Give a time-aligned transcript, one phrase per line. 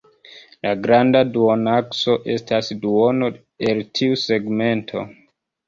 [0.67, 3.31] La granda duonakso estas duono
[3.69, 5.09] el tiu segmento.